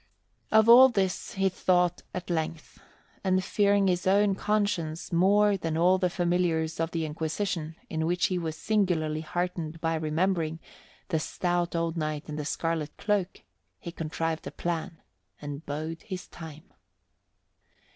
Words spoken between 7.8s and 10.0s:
in which he was singularly heartened by